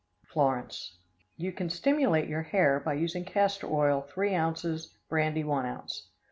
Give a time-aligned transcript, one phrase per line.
[0.25, 0.97] Florence.
[1.37, 6.07] You can stimulate your hair by using castor oil three ounces, brandy one ounce.